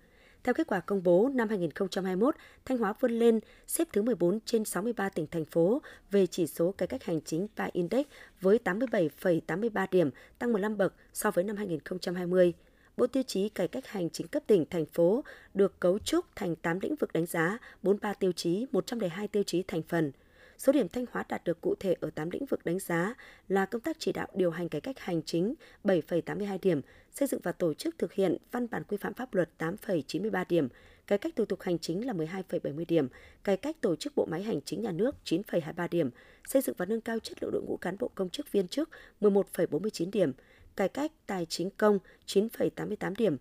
[0.44, 4.64] Theo kết quả công bố năm 2021, Thanh Hóa vươn lên xếp thứ 14 trên
[4.64, 8.06] 63 tỉnh thành phố về chỉ số cải cách hành chính PA Index
[8.40, 12.52] với 87,83 điểm, tăng 15 bậc so với năm 2020.
[12.96, 16.56] Bộ tiêu chí cải cách hành chính cấp tỉnh, thành phố được cấu trúc thành
[16.56, 20.12] 8 lĩnh vực đánh giá, 43 tiêu chí, 102 tiêu chí thành phần.
[20.58, 23.14] Số điểm Thanh Hóa đạt được cụ thể ở 8 lĩnh vực đánh giá
[23.48, 26.80] là công tác chỉ đạo điều hành cải cách hành chính 7,82 điểm,
[27.12, 30.68] xây dựng và tổ chức thực hiện văn bản quy phạm pháp luật 8,93 điểm,
[31.06, 33.08] cải cách thủ tục hành chính là 12,70 điểm,
[33.44, 36.10] cải cách tổ chức bộ máy hành chính nhà nước 9,23 điểm,
[36.48, 38.90] xây dựng và nâng cao chất lượng đội ngũ cán bộ công chức viên chức
[39.20, 40.32] 11,49 điểm,
[40.76, 43.36] cải cách tài chính công 9,88 điểm,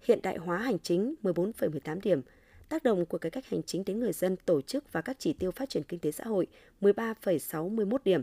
[0.00, 2.22] hiện đại hóa hành chính 14,18 điểm,
[2.72, 5.32] tác động của cải cách hành chính đến người dân, tổ chức và các chỉ
[5.32, 6.46] tiêu phát triển kinh tế xã hội
[6.80, 8.22] 13,61 điểm.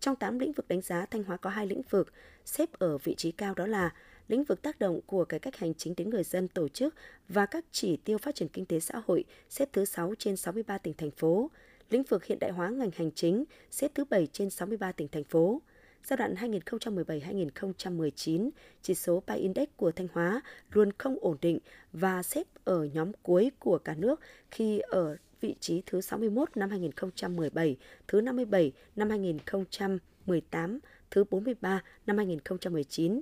[0.00, 2.12] Trong 8 lĩnh vực đánh giá, Thanh Hóa có hai lĩnh vực
[2.44, 3.94] xếp ở vị trí cao đó là
[4.28, 6.94] lĩnh vực tác động của cải cách hành chính đến người dân, tổ chức
[7.28, 10.78] và các chỉ tiêu phát triển kinh tế xã hội xếp thứ 6 trên 63
[10.78, 11.50] tỉnh thành phố,
[11.90, 15.24] lĩnh vực hiện đại hóa ngành hành chính xếp thứ 7 trên 63 tỉnh thành
[15.24, 15.62] phố
[16.04, 18.50] giai đoạn 2017-2019,
[18.82, 20.40] chỉ số PI Index của Thanh Hóa
[20.70, 21.58] luôn không ổn định
[21.92, 26.70] và xếp ở nhóm cuối của cả nước khi ở vị trí thứ 61 năm
[26.70, 27.76] 2017,
[28.08, 30.78] thứ 57 năm 2018,
[31.10, 33.20] thứ 43 năm 2019.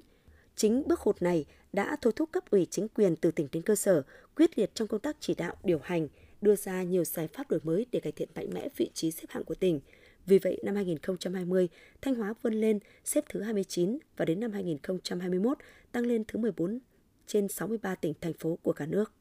[0.57, 3.77] Chính bước hụt này đã thôi thúc cấp ủy chính quyền từ tỉnh đến cơ
[3.77, 4.03] sở
[4.37, 6.09] quyết liệt trong công tác chỉ đạo điều hành,
[6.41, 9.27] đưa ra nhiều giải pháp đổi mới để cải thiện mạnh mẽ vị trí xếp
[9.29, 9.81] hạng của tỉnh–
[10.29, 11.69] vì vậy, năm 2020,
[12.03, 15.59] Thanh Hóa vươn lên xếp thứ 29 và đến năm 2021
[15.93, 16.79] tăng lên thứ 14
[17.27, 19.13] trên 63 tỉnh, thành phố của cả nước.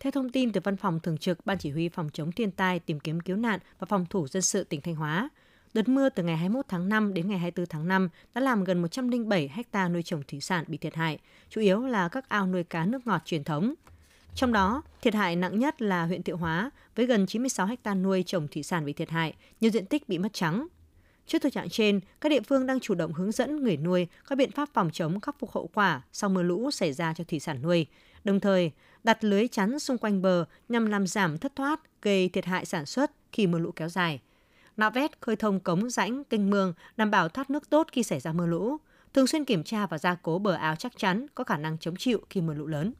[0.00, 2.78] Theo thông tin từ Văn phòng Thường trực Ban Chỉ huy Phòng chống thiên tai,
[2.78, 5.28] tìm kiếm cứu nạn và phòng thủ dân sự tỉnh Thanh Hóa,
[5.74, 8.82] đợt mưa từ ngày 21 tháng 5 đến ngày 24 tháng 5 đã làm gần
[8.82, 12.64] 107 ha nuôi trồng thủy sản bị thiệt hại, chủ yếu là các ao nuôi
[12.64, 13.74] cá nước ngọt truyền thống.
[14.34, 18.22] Trong đó, thiệt hại nặng nhất là huyện Thiệu Hóa với gần 96 ha nuôi
[18.26, 20.66] trồng thủy sản bị thiệt hại, nhiều diện tích bị mất trắng.
[21.26, 24.36] Trước thực trạng trên, các địa phương đang chủ động hướng dẫn người nuôi các
[24.38, 27.40] biện pháp phòng chống khắc phục hậu quả sau mưa lũ xảy ra cho thủy
[27.40, 27.86] sản nuôi,
[28.24, 28.70] đồng thời
[29.04, 32.86] đặt lưới chắn xung quanh bờ nhằm làm giảm thất thoát gây thiệt hại sản
[32.86, 34.20] xuất khi mưa lũ kéo dài.
[34.76, 38.20] Nạo vét khơi thông cống rãnh, kênh mương đảm bảo thoát nước tốt khi xảy
[38.20, 38.76] ra mưa lũ,
[39.14, 41.96] thường xuyên kiểm tra và gia cố bờ áo chắc chắn có khả năng chống
[41.96, 42.92] chịu khi mưa lũ lớn.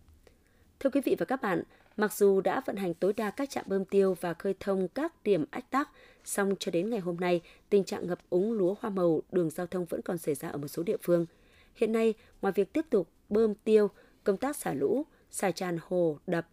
[0.83, 1.63] Thưa quý vị và các bạn,
[1.97, 5.13] mặc dù đã vận hành tối đa các trạm bơm tiêu và khơi thông các
[5.25, 5.91] điểm ách tắc,
[6.25, 9.67] song cho đến ngày hôm nay, tình trạng ngập úng lúa hoa màu, đường giao
[9.67, 11.27] thông vẫn còn xảy ra ở một số địa phương.
[11.75, 13.91] Hiện nay, ngoài việc tiếp tục bơm tiêu,
[14.25, 16.49] công tác xả lũ, xả tràn hồ, đập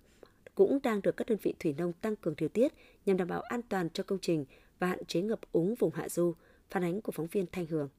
[0.55, 2.73] cũng đang được các đơn vị thủy nông tăng cường điều tiết
[3.05, 4.45] nhằm đảm bảo an toàn cho công trình
[4.79, 6.33] và hạn chế ngập úng vùng hạ du.
[6.69, 7.89] Phản ánh của phóng viên Thanh Hường.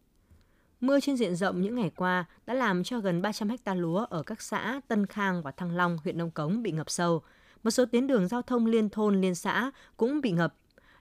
[0.81, 4.23] Mưa trên diện rộng những ngày qua đã làm cho gần 300 ha lúa ở
[4.23, 7.23] các xã Tân Khang và Thăng Long, huyện Nông Cống bị ngập sâu.
[7.63, 10.55] Một số tuyến đường giao thông liên thôn, liên xã cũng bị ngập.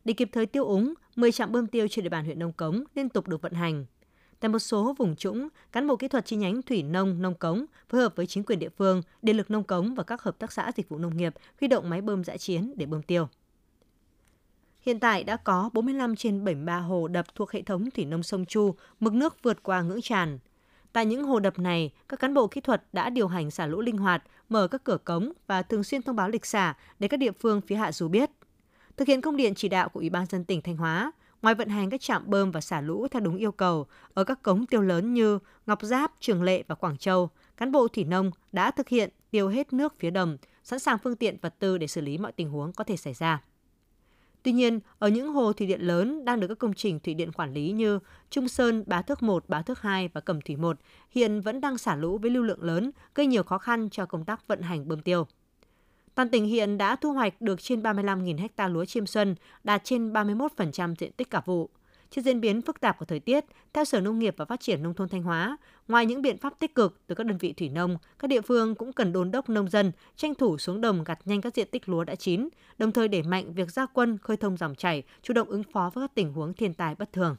[0.05, 2.83] Để kịp thời tiêu úng, 10 trạm bơm tiêu trên địa bàn huyện Nông Cống
[2.95, 3.85] liên tục được vận hành.
[4.39, 7.65] Tại một số vùng trũng, cán bộ kỹ thuật chi nhánh thủy nông nông cống
[7.89, 10.51] phối hợp với chính quyền địa phương, điện lực nông cống và các hợp tác
[10.51, 13.27] xã dịch vụ nông nghiệp huy động máy bơm dã chiến để bơm tiêu.
[14.81, 18.45] Hiện tại đã có 45 trên 73 hồ đập thuộc hệ thống thủy nông sông
[18.45, 20.39] Chu, mực nước vượt qua ngưỡng tràn.
[20.93, 23.81] Tại những hồ đập này, các cán bộ kỹ thuật đã điều hành xả lũ
[23.81, 27.17] linh hoạt, mở các cửa cống và thường xuyên thông báo lịch xả để các
[27.17, 28.29] địa phương phía hạ du biết.
[28.97, 31.11] Thực hiện công điện chỉ đạo của Ủy ban dân tỉnh Thanh Hóa,
[31.41, 34.43] ngoài vận hành các trạm bơm và xả lũ theo đúng yêu cầu ở các
[34.43, 38.31] cống tiêu lớn như Ngọc Giáp, Trường Lệ và Quảng Châu, cán bộ thủy nông
[38.51, 41.87] đã thực hiện tiêu hết nước phía đầm, sẵn sàng phương tiện vật tư để
[41.87, 43.41] xử lý mọi tình huống có thể xảy ra.
[44.43, 47.31] Tuy nhiên, ở những hồ thủy điện lớn đang được các công trình thủy điện
[47.31, 47.99] quản lý như
[48.29, 50.77] Trung Sơn, Bá Thước 1, Bá Thước 2 và Cẩm Thủy 1
[51.11, 54.25] hiện vẫn đang xả lũ với lưu lượng lớn, gây nhiều khó khăn cho công
[54.25, 55.27] tác vận hành bơm tiêu.
[56.15, 60.13] Toàn tỉnh hiện đã thu hoạch được trên 35.000 ha lúa chiêm xuân, đạt trên
[60.13, 61.69] 31% diện tích cả vụ.
[62.11, 64.83] Trước diễn biến phức tạp của thời tiết, theo Sở Nông nghiệp và Phát triển
[64.83, 67.69] Nông thôn Thanh Hóa, ngoài những biện pháp tích cực từ các đơn vị thủy
[67.69, 71.19] nông, các địa phương cũng cần đôn đốc nông dân tranh thủ xuống đồng gặt
[71.25, 74.37] nhanh các diện tích lúa đã chín, đồng thời đẩy mạnh việc gia quân khơi
[74.37, 77.35] thông dòng chảy, chủ động ứng phó với các tình huống thiên tai bất thường.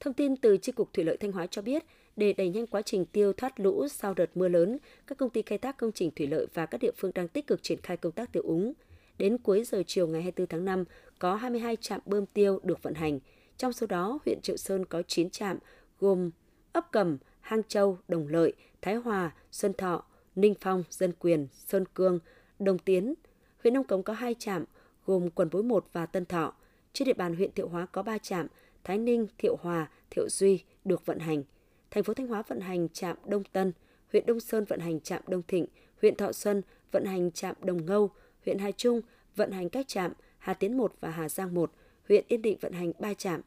[0.00, 1.84] Thông tin từ tri cục Thủy lợi Thanh Hóa cho biết,
[2.16, 5.42] để đẩy nhanh quá trình tiêu thoát lũ sau đợt mưa lớn, các công ty
[5.42, 7.96] khai thác công trình thủy lợi và các địa phương đang tích cực triển khai
[7.96, 8.72] công tác tiêu úng.
[9.18, 10.84] Đến cuối giờ chiều ngày 24 tháng 5,
[11.18, 13.18] có 22 trạm bơm tiêu được vận hành–
[13.58, 15.58] trong số đó, huyện Triệu Sơn có 9 trạm
[16.00, 16.30] gồm
[16.72, 20.04] ấp Cầm, Hang Châu, Đồng Lợi, Thái Hòa, Xuân Thọ,
[20.36, 22.18] Ninh Phong, Dân Quyền, Sơn Cương,
[22.58, 23.14] Đồng Tiến.
[23.62, 24.64] Huyện Nông Cống có 2 trạm
[25.06, 26.54] gồm Quần Bối 1 và Tân Thọ.
[26.92, 28.46] Trên địa bàn huyện Thiệu Hóa có 3 trạm,
[28.84, 31.42] Thái Ninh, Thiệu Hòa, Thiệu Duy được vận hành.
[31.90, 33.72] Thành phố Thanh Hóa vận hành trạm Đông Tân,
[34.12, 35.66] huyện Đông Sơn vận hành trạm Đông Thịnh,
[36.02, 38.10] huyện Thọ Xuân vận hành trạm Đồng Ngâu,
[38.44, 39.00] huyện Hai Trung
[39.36, 41.72] vận hành các trạm Hà Tiến 1 và Hà Giang 1,
[42.08, 43.40] huyện Yên Định vận hành 3 trạm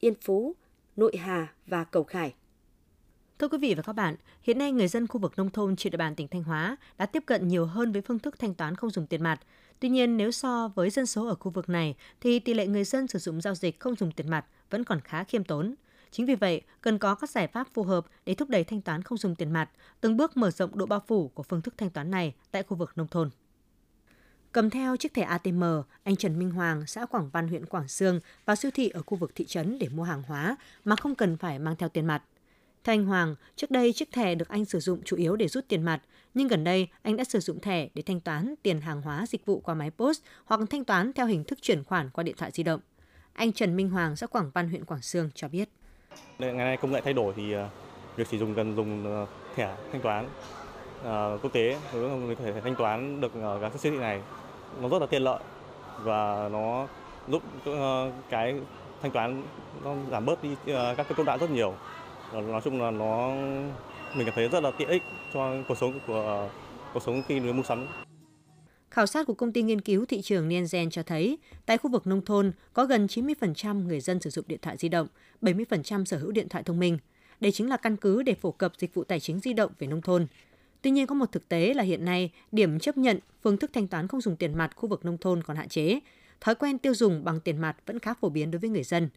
[0.00, 0.54] Yên Phú,
[0.96, 2.34] Nội Hà và Cầu Khải.
[3.38, 5.90] Thưa quý vị và các bạn, hiện nay người dân khu vực nông thôn trên
[5.90, 8.74] địa bàn tỉnh Thanh Hóa đã tiếp cận nhiều hơn với phương thức thanh toán
[8.74, 9.40] không dùng tiền mặt.
[9.80, 12.84] Tuy nhiên, nếu so với dân số ở khu vực này, thì tỷ lệ người
[12.84, 15.74] dân sử dụng giao dịch không dùng tiền mặt vẫn còn khá khiêm tốn.
[16.10, 19.02] Chính vì vậy, cần có các giải pháp phù hợp để thúc đẩy thanh toán
[19.02, 21.90] không dùng tiền mặt, từng bước mở rộng độ bao phủ của phương thức thanh
[21.90, 23.30] toán này tại khu vực nông thôn.
[24.58, 25.64] Cầm theo chiếc thẻ ATM,
[26.04, 29.18] anh Trần Minh Hoàng, xã Quảng Văn, huyện Quảng Sương vào siêu thị ở khu
[29.18, 32.22] vực thị trấn để mua hàng hóa mà không cần phải mang theo tiền mặt.
[32.84, 35.64] Theo anh Hoàng, trước đây chiếc thẻ được anh sử dụng chủ yếu để rút
[35.68, 36.00] tiền mặt,
[36.34, 39.46] nhưng gần đây anh đã sử dụng thẻ để thanh toán tiền hàng hóa dịch
[39.46, 42.50] vụ qua máy post hoặc thanh toán theo hình thức chuyển khoản qua điện thoại
[42.50, 42.80] di động.
[43.32, 45.68] Anh Trần Minh Hoàng, xã Quảng Văn, huyện Quảng Sương cho biết.
[46.38, 47.68] Ngày nay công nghệ thay đổi thì à,
[48.16, 50.28] việc sử dụng cần dùng à, thẻ thanh toán
[51.00, 54.20] uh, quốc tế với thể thanh toán được ở các siêu thị này
[54.82, 55.40] nó rất là tiện lợi
[56.02, 56.88] và nó
[57.28, 57.76] giúp uh,
[58.30, 58.54] cái
[59.02, 59.42] thanh toán
[59.84, 61.74] nó giảm bớt đi uh, các cái công đoạn rất nhiều
[62.32, 63.30] nói chung là nó
[64.14, 65.02] mình cảm thấy rất là tiện ích
[65.34, 66.48] cho cuộc sống của ờ,
[66.94, 67.86] cuộc sống khi người mua sắm
[68.90, 72.06] Khảo sát của công ty nghiên cứu thị trường Nielsen cho thấy, tại khu vực
[72.06, 75.06] nông thôn có gần 90% người dân sử dụng điện thoại di động,
[75.42, 76.98] 70% sở hữu điện thoại thông minh.
[77.40, 79.86] Đây chính là căn cứ để phổ cập dịch vụ tài chính di động về
[79.86, 80.26] nông thôn.
[80.82, 83.88] Tuy nhiên có một thực tế là hiện nay, điểm chấp nhận phương thức thanh
[83.88, 86.00] toán không dùng tiền mặt khu vực nông thôn còn hạn chế.
[86.40, 89.08] Thói quen tiêu dùng bằng tiền mặt vẫn khá phổ biến đối với người dân.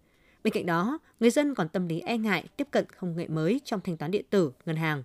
[0.44, 3.62] Bên cạnh đó, người dân còn tâm lý e ngại tiếp cận công nghệ mới
[3.66, 5.04] trong thanh toán điện tử, ngân hàng.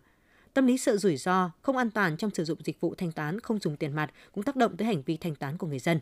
[0.54, 3.40] Tâm lý sợ rủi ro, không an toàn trong sử dụng dịch vụ thanh toán
[3.40, 6.00] không dùng tiền mặt cũng tác động tới hành vi thanh toán của người dân.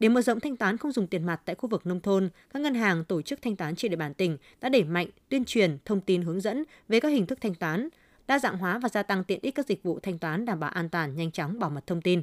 [0.00, 2.62] Để mở rộng thanh toán không dùng tiền mặt tại khu vực nông thôn, các
[2.62, 5.78] ngân hàng tổ chức thanh toán trên địa bàn tỉnh đã đẩy mạnh tuyên truyền,
[5.84, 7.88] thông tin hướng dẫn về các hình thức thanh toán,
[8.28, 10.70] đa dạng hóa và gia tăng tiện ích các dịch vụ thanh toán đảm bảo
[10.70, 12.22] an toàn, nhanh chóng, bảo mật thông tin.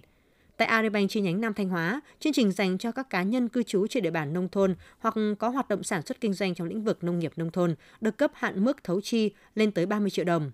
[0.58, 3.64] Tại Agribank chi nhánh Nam Thanh Hóa, chương trình dành cho các cá nhân cư
[3.64, 6.68] trú trên địa bàn nông thôn hoặc có hoạt động sản xuất kinh doanh trong
[6.68, 10.10] lĩnh vực nông nghiệp nông thôn được cấp hạn mức thấu chi lên tới 30
[10.10, 10.52] triệu đồng.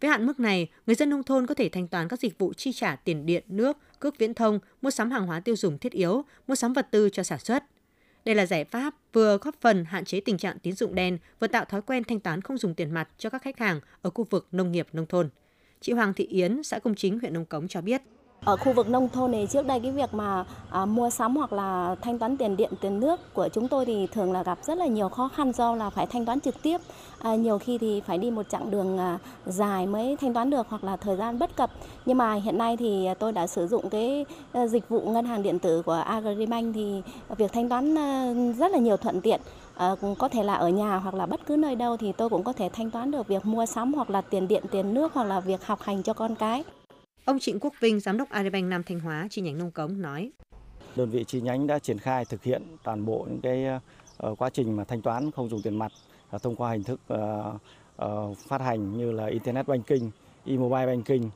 [0.00, 2.52] Với hạn mức này, người dân nông thôn có thể thanh toán các dịch vụ
[2.52, 5.92] chi trả tiền điện, nước, cước viễn thông, mua sắm hàng hóa tiêu dùng thiết
[5.92, 7.64] yếu, mua sắm vật tư cho sản xuất.
[8.24, 11.46] Đây là giải pháp vừa góp phần hạn chế tình trạng tín dụng đen, vừa
[11.46, 14.24] tạo thói quen thanh toán không dùng tiền mặt cho các khách hàng ở khu
[14.30, 15.28] vực nông nghiệp nông thôn.
[15.80, 18.02] Chị Hoàng Thị Yến, xã Công Chính, huyện Nông Cống cho biết.
[18.44, 21.52] Ở khu vực nông thôn này trước đây cái việc mà à, mua sắm hoặc
[21.52, 24.78] là thanh toán tiền điện tiền nước của chúng tôi thì thường là gặp rất
[24.78, 26.80] là nhiều khó khăn do là phải thanh toán trực tiếp.
[27.18, 30.66] À, nhiều khi thì phải đi một chặng đường à, dài mới thanh toán được
[30.68, 31.70] hoặc là thời gian bất cập.
[32.06, 35.42] Nhưng mà hiện nay thì tôi đã sử dụng cái à, dịch vụ ngân hàng
[35.42, 37.02] điện tử của Agribank thì
[37.36, 39.40] việc thanh toán à, rất là nhiều thuận tiện.
[39.74, 42.44] À, có thể là ở nhà hoặc là bất cứ nơi đâu thì tôi cũng
[42.44, 45.24] có thể thanh toán được việc mua sắm hoặc là tiền điện tiền nước hoặc
[45.24, 46.64] là việc học hành cho con cái.
[47.24, 50.30] Ông Trịnh Quốc Vinh, Giám đốc Agribank Nam Thanh Hóa, chi nhánh Nông Cống nói.
[50.96, 53.64] Đơn vị chi nhánh đã triển khai thực hiện toàn bộ những cái
[54.16, 55.92] ờ, quá trình mà thanh toán không dùng tiền mặt
[56.30, 57.00] ờ, thông qua hình thức
[57.96, 60.10] ờ, phát hành như là Internet Banking,
[60.46, 61.28] e-mobile banking,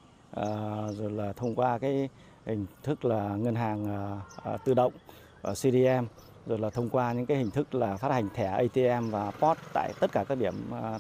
[0.99, 2.09] rồi là thông qua cái
[2.47, 3.87] hình thức là ngân hàng
[4.65, 4.93] tự động,
[5.43, 6.05] CDM,
[6.47, 9.59] rồi là thông qua những cái hình thức là phát hành thẻ ATM và POS
[9.73, 10.55] tại tất cả các điểm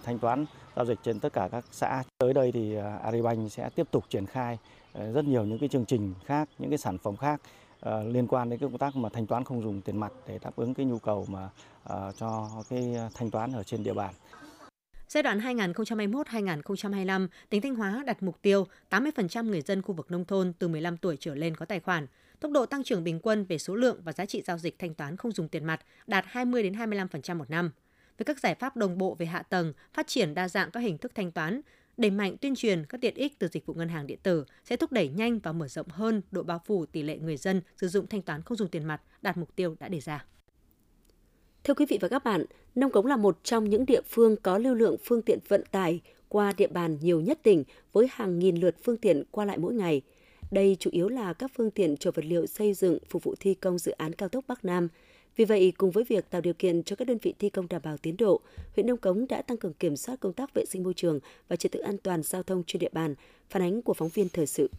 [0.04, 0.44] thanh toán
[0.76, 2.02] giao dịch trên tất cả các xã.
[2.18, 4.58] Tới đây thì Aribank sẽ tiếp tục triển khai
[4.92, 7.40] Ờ, rất nhiều những cái chương trình khác, những cái sản phẩm khác
[7.86, 10.38] uh, liên quan đến cái công tác mà thanh toán không dùng tiền mặt để
[10.42, 11.48] đáp ứng cái nhu cầu mà
[11.92, 14.14] uh, cho cái thanh toán ở trên địa bàn.
[15.08, 20.24] Giai đoạn 2021-2025, tỉnh Thanh Hóa đặt mục tiêu 80% người dân khu vực nông
[20.24, 22.06] thôn từ 15 tuổi trở lên có tài khoản.
[22.40, 24.94] Tốc độ tăng trưởng bình quân về số lượng và giá trị giao dịch thanh
[24.94, 27.70] toán không dùng tiền mặt đạt 20 đến 25% một năm.
[28.18, 30.98] Với các giải pháp đồng bộ về hạ tầng, phát triển đa dạng các hình
[30.98, 31.60] thức thanh toán,
[31.98, 34.76] đẩy mạnh tuyên truyền các tiện ích từ dịch vụ ngân hàng điện tử sẽ
[34.76, 37.88] thúc đẩy nhanh và mở rộng hơn độ bao phủ tỷ lệ người dân sử
[37.88, 40.24] dụng thanh toán không dùng tiền mặt đạt mục tiêu đã đề ra.
[41.64, 44.58] Thưa quý vị và các bạn, Nông Cống là một trong những địa phương có
[44.58, 48.56] lưu lượng phương tiện vận tải qua địa bàn nhiều nhất tỉnh với hàng nghìn
[48.56, 50.02] lượt phương tiện qua lại mỗi ngày.
[50.50, 53.54] Đây chủ yếu là các phương tiện chở vật liệu xây dựng phục vụ thi
[53.54, 54.88] công dự án cao tốc Bắc Nam–
[55.38, 57.80] vì vậy, cùng với việc tạo điều kiện cho các đơn vị thi công đảm
[57.84, 58.40] bảo tiến độ,
[58.74, 61.56] huyện Nông Cống đã tăng cường kiểm soát công tác vệ sinh môi trường và
[61.56, 63.14] trật tự an toàn giao thông trên địa bàn,
[63.50, 64.70] phản ánh của phóng viên thời sự.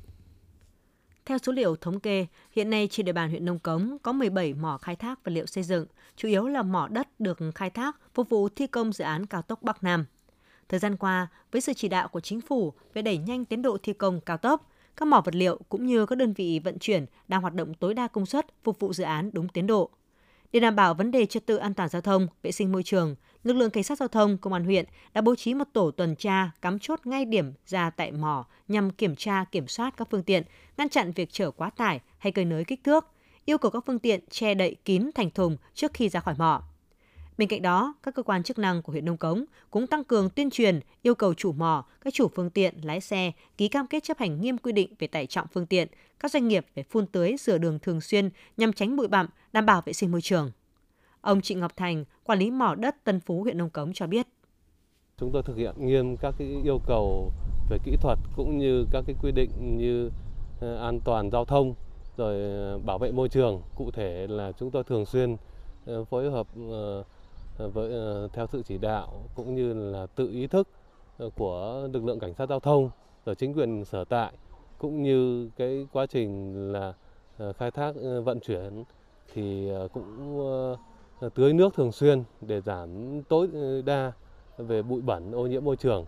[1.25, 4.53] Theo số liệu thống kê, hiện nay trên địa bàn huyện Nông Cống có 17
[4.53, 7.97] mỏ khai thác vật liệu xây dựng, chủ yếu là mỏ đất được khai thác
[8.13, 10.05] phục vụ thi công dự án cao tốc Bắc Nam.
[10.69, 13.77] Thời gian qua, với sự chỉ đạo của chính phủ về đẩy nhanh tiến độ
[13.83, 17.05] thi công cao tốc, các mỏ vật liệu cũng như các đơn vị vận chuyển
[17.27, 19.91] đang hoạt động tối đa công suất phục vụ dự án đúng tiến độ.
[20.51, 23.15] Để đảm bảo vấn đề trật tự an toàn giao thông, vệ sinh môi trường,
[23.43, 26.15] lực lượng cảnh sát giao thông công an huyện đã bố trí một tổ tuần
[26.15, 30.23] tra cắm chốt ngay điểm ra tại mỏ nhằm kiểm tra kiểm soát các phương
[30.23, 30.43] tiện,
[30.77, 33.05] ngăn chặn việc chở quá tải hay cơi nới kích thước,
[33.45, 36.63] yêu cầu các phương tiện che đậy kín thành thùng trước khi ra khỏi mỏ.
[37.39, 40.29] Bên cạnh đó, các cơ quan chức năng của huyện Nông Cống cũng tăng cường
[40.29, 44.03] tuyên truyền, yêu cầu chủ mỏ, các chủ phương tiện, lái xe ký cam kết
[44.03, 45.87] chấp hành nghiêm quy định về tải trọng phương tiện,
[46.19, 49.65] các doanh nghiệp phải phun tưới rửa đường thường xuyên nhằm tránh bụi bặm, đảm
[49.65, 50.51] bảo vệ sinh môi trường.
[51.21, 54.27] Ông Trịnh Ngọc Thành, quản lý mỏ đất Tân Phú huyện Nông Cống cho biết.
[55.17, 57.31] Chúng tôi thực hiện nghiêm các cái yêu cầu
[57.69, 60.09] về kỹ thuật cũng như các cái quy định như
[60.59, 61.73] ờ, an toàn giao thông
[62.17, 63.61] rồi ờ, bảo vệ môi trường.
[63.75, 65.37] Cụ thể là chúng tôi thường xuyên
[65.85, 66.47] ờ, phối hợp
[67.59, 70.67] Ờ, với ờ, theo sự chỉ đạo cũng như là tự ý thức
[71.17, 72.89] ờ, của lực lượng cảnh sát giao thông
[73.25, 74.33] rồi chính quyền sở tại
[74.77, 76.93] cũng như cái quá trình là
[77.57, 78.83] khai thác vận chuyển
[79.33, 80.39] thì cũng
[81.35, 83.47] tưới nước thường xuyên để giảm tối
[83.85, 84.11] đa
[84.57, 86.05] về bụi bẩn ô nhiễm môi trường.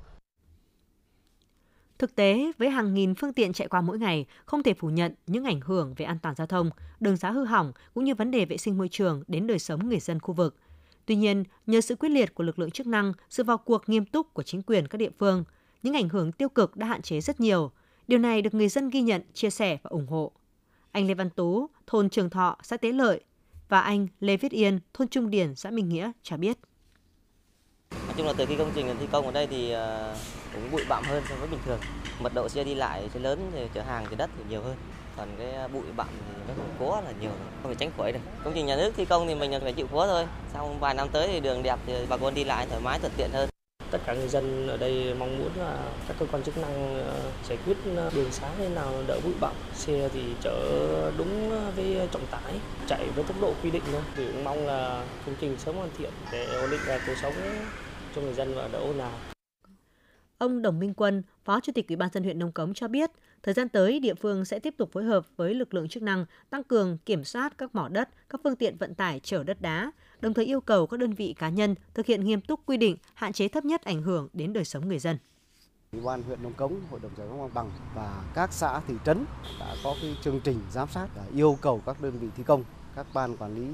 [1.97, 5.13] Thực tế, với hàng nghìn phương tiện chạy qua mỗi ngày, không thể phủ nhận
[5.27, 8.31] những ảnh hưởng về an toàn giao thông, đường xá hư hỏng cũng như vấn
[8.31, 10.55] đề vệ sinh môi trường đến đời sống người dân khu vực.
[11.05, 14.05] Tuy nhiên, nhờ sự quyết liệt của lực lượng chức năng, sự vào cuộc nghiêm
[14.05, 15.43] túc của chính quyền các địa phương,
[15.83, 17.71] những ảnh hưởng tiêu cực đã hạn chế rất nhiều.
[18.07, 20.31] Điều này được người dân ghi nhận, chia sẻ và ủng hộ.
[20.91, 23.21] Anh Lê Văn Tú, thôn Trường Thọ, xã Tế Lợi,
[23.69, 26.57] và anh Lê Viết Yên, thôn Trung Điển, xã Minh Nghĩa cho biết.
[27.91, 30.15] Nói chung là từ khi công trình thi công ở đây thì à,
[30.53, 31.79] cũng bụi bặm hơn so với bình thường.
[32.21, 34.75] Mật độ xe đi lại xe lớn thì chở hàng thì đất thì nhiều hơn.
[35.17, 37.31] Còn cái bụi bặm thì nó cũng có là nhiều,
[37.63, 38.19] không thể tránh khỏi được.
[38.43, 40.25] Công trình nhà nước thi công thì mình phải chịu khó thôi.
[40.53, 43.11] Sau vài năm tới thì đường đẹp thì bà con đi lại thoải mái thuận
[43.17, 43.49] tiện hơn
[43.91, 47.31] tất cả người dân ở đây mong muốn là các cơ quan chức năng ờ,
[47.49, 52.07] giải quyết ờ, đường xá thế nào đỡ bụi bặm xe thì chở đúng với
[52.11, 52.53] trọng tải
[52.87, 55.89] chạy với tốc độ quy định thôi thì cũng mong là công trình sớm hoàn
[55.97, 57.33] thiện để ổn định lại cuộc sống
[58.15, 59.11] cho người dân và đỡ ồn ào
[60.37, 63.11] Ông Đồng Minh Quân, Phó Chủ tịch Ủy ban dân huyện Nông Cống cho biết,
[63.43, 66.25] thời gian tới địa phương sẽ tiếp tục phối hợp với lực lượng chức năng
[66.49, 69.91] tăng cường kiểm soát các mỏ đất, các phương tiện vận tải chở đất đá,
[70.21, 72.97] đồng thời yêu cầu các đơn vị cá nhân thực hiện nghiêm túc quy định,
[73.13, 75.17] hạn chế thấp nhất ảnh hưởng đến đời sống người dân.
[75.91, 78.93] Ủy ban huyện Nông Cống, Hội đồng giải phóng mặt bằng và các xã thị
[79.05, 79.25] trấn
[79.59, 82.63] đã có cái chương trình giám sát và yêu cầu các đơn vị thi công,
[82.95, 83.67] các ban quản lý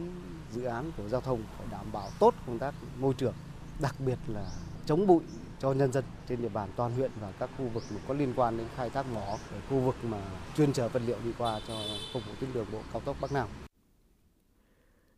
[0.51, 3.33] dự án của giao thông phải đảm bảo tốt công tác môi trường,
[3.81, 4.45] đặc biệt là
[4.85, 5.21] chống bụi
[5.59, 8.57] cho nhân dân trên địa bàn toàn huyện và các khu vực có liên quan
[8.57, 10.17] đến khai thác mỏ ở khu vực mà
[10.57, 11.73] chuyên chở vật liệu đi qua cho
[12.13, 13.47] phục vụ tuyến đường bộ cao tốc Bắc Nam.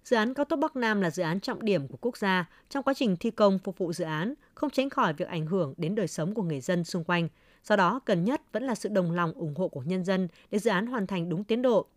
[0.03, 2.83] Dự án cao tốc Bắc Nam là dự án trọng điểm của quốc gia trong
[2.83, 5.95] quá trình thi công phục vụ dự án, không tránh khỏi việc ảnh hưởng đến
[5.95, 7.27] đời sống của người dân xung quanh.
[7.63, 10.59] Do đó, cần nhất vẫn là sự đồng lòng ủng hộ của nhân dân để
[10.59, 11.87] dự án hoàn thành đúng tiến độ.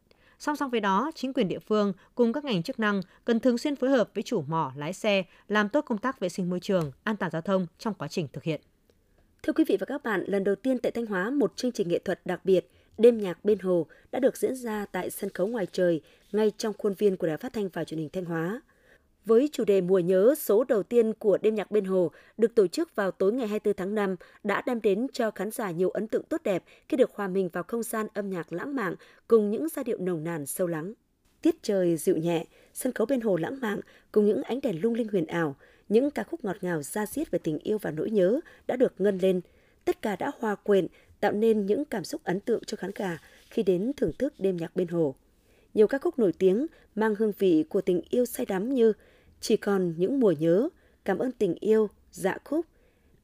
[0.42, 3.58] Song song với đó, chính quyền địa phương cùng các ngành chức năng cần thường
[3.58, 6.60] xuyên phối hợp với chủ mỏ, lái xe, làm tốt công tác vệ sinh môi
[6.60, 8.60] trường, an toàn giao thông trong quá trình thực hiện.
[9.42, 11.88] Thưa quý vị và các bạn, lần đầu tiên tại Thanh Hóa, một chương trình
[11.88, 15.46] nghệ thuật đặc biệt Đêm nhạc bên hồ đã được diễn ra tại sân khấu
[15.46, 16.00] ngoài trời
[16.32, 18.60] ngay trong khuôn viên của Đài Phát thanh và Truyền hình Thanh Hóa.
[19.24, 22.66] Với chủ đề Mùa nhớ, số đầu tiên của Đêm nhạc bên hồ được tổ
[22.66, 26.08] chức vào tối ngày 24 tháng 5 đã đem đến cho khán giả nhiều ấn
[26.08, 28.94] tượng tốt đẹp khi được hòa mình vào không gian âm nhạc lãng mạn
[29.28, 30.94] cùng những giai điệu nồng nàn sâu lắng.
[31.42, 33.80] Tiết trời dịu nhẹ, sân khấu bên hồ lãng mạn
[34.12, 35.56] cùng những ánh đèn lung linh huyền ảo,
[35.88, 38.94] những ca khúc ngọt ngào ra diết về tình yêu và nỗi nhớ đã được
[38.98, 39.40] ngân lên.
[39.84, 40.86] Tất cả đã hòa quyện,
[41.20, 43.18] tạo nên những cảm xúc ấn tượng cho khán giả
[43.50, 45.14] khi đến thưởng thức đêm nhạc bên hồ.
[45.74, 48.92] Nhiều ca khúc nổi tiếng mang hương vị của tình yêu say đắm như
[49.42, 50.68] chỉ còn những mùa nhớ,
[51.04, 52.66] Cảm ơn tình yêu, Dạ khúc,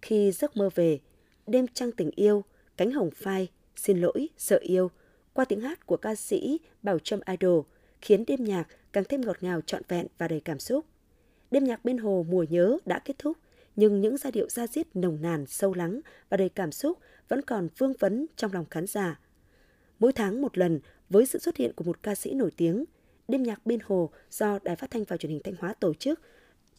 [0.02, 1.00] Khi giấc mơ về,
[1.46, 2.44] Đêm trăng tình yêu,
[2.76, 4.90] Cánh hồng phai, Xin lỗi, Sợ yêu,
[5.32, 7.64] qua tiếng hát của ca sĩ Bảo Trâm Idol,
[8.00, 10.84] khiến đêm nhạc càng thêm ngọt ngào trọn vẹn và đầy cảm xúc.
[11.50, 13.36] Đêm nhạc bên hồ mùa nhớ đã kết thúc,
[13.76, 17.42] nhưng những giai điệu ra diết nồng nàn, sâu lắng và đầy cảm xúc vẫn
[17.42, 19.20] còn vương vấn trong lòng khán giả.
[19.98, 22.84] Mỗi tháng một lần, với sự xuất hiện của một ca sĩ nổi tiếng,
[23.28, 26.20] đêm nhạc bên hồ do Đài Phát thanh và Truyền hình Thanh Hóa tổ chức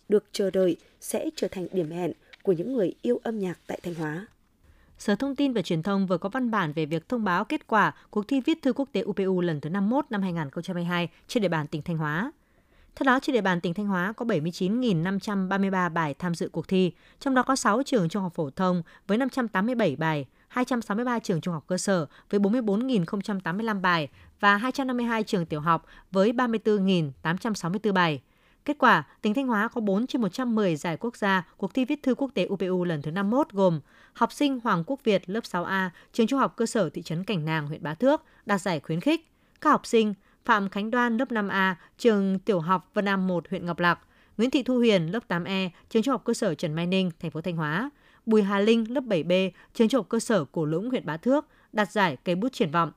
[0.10, 2.12] được chờ đợi sẽ trở thành điểm hẹn
[2.44, 4.28] của những người yêu âm nhạc tại Thanh Hóa.
[4.98, 7.68] Sở Thông tin và Truyền thông vừa có văn bản về việc thông báo kết
[7.68, 11.50] quả cuộc thi viết thư quốc tế UPU lần thứ 51 năm 2022 trên địa
[11.50, 12.32] bàn tỉnh Thanh Hóa.
[12.96, 16.92] Theo đó, trên địa bàn tỉnh Thanh Hóa có 79.533 bài tham dự cuộc thi,
[17.20, 21.54] trong đó có 6 trường trung học phổ thông với 587 bài, 263 trường trung
[21.54, 24.08] học cơ sở với 44.085 bài
[24.40, 28.22] và 252 trường tiểu học với 34.864 bài.
[28.66, 32.04] Kết quả, tỉnh Thanh Hóa có 4 trên 110 giải quốc gia cuộc thi viết
[32.04, 33.80] thư quốc tế UPU lần thứ 51 gồm
[34.14, 37.46] học sinh Hoàng Quốc Việt lớp 6A, trường trung học cơ sở thị trấn Cảnh
[37.46, 39.32] Nàng, huyện Bá Thước, đạt giải khuyến khích.
[39.62, 40.14] Các học sinh
[40.46, 44.00] Phạm Khánh Đoan lớp 5A, trường tiểu học Vân Am 1, huyện Ngọc Lặc,
[44.38, 47.32] Nguyễn Thị Thu Huyền lớp 8E, trường trung học cơ sở Trần Mai Ninh, thành
[47.32, 47.90] phố Thanh Hóa,
[48.30, 51.46] Bùi Hà Linh lớp 7B, trường trung học cơ sở Cổ Lũng, huyện Bá Thước,
[51.74, 52.92] đạt giải cây bút triển vọng.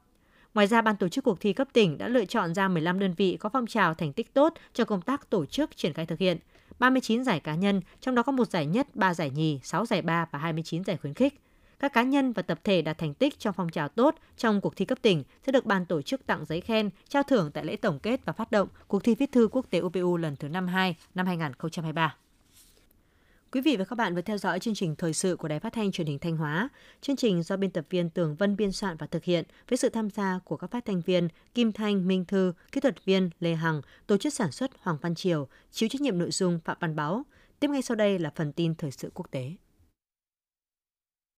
[0.55, 3.15] Ngoài ra, ban tổ chức cuộc thi cấp tỉnh đã lựa chọn ra 15 đơn
[3.17, 6.19] vị có phong trào thành tích tốt cho công tác tổ chức triển khai thực
[6.19, 6.39] hiện.
[6.79, 10.03] 39 giải cá nhân, trong đó có một giải nhất, 3 giải nhì, 6 giải
[10.03, 11.41] ba và 29 giải khuyến khích.
[11.79, 14.77] Các cá nhân và tập thể đạt thành tích trong phong trào tốt trong cuộc
[14.77, 17.77] thi cấp tỉnh sẽ được ban tổ chức tặng giấy khen, trao thưởng tại lễ
[17.77, 20.97] tổng kết và phát động cuộc thi viết thư quốc tế UPU lần thứ 52
[21.15, 22.17] năm 2023.
[23.53, 25.73] Quý vị và các bạn vừa theo dõi chương trình thời sự của Đài Phát
[25.73, 26.69] thanh Truyền hình Thanh Hóa.
[27.01, 29.89] Chương trình do biên tập viên Tường Vân biên soạn và thực hiện với sự
[29.89, 33.55] tham gia của các phát thanh viên Kim Thanh, Minh Thư, kỹ thuật viên Lê
[33.55, 36.97] Hằng, tổ chức sản xuất Hoàng Văn Triều, chịu trách nhiệm nội dung Phạm Văn
[36.97, 37.23] Báo.
[37.61, 39.53] Tiếp ngay sau đây là phần tin thời sự quốc tế.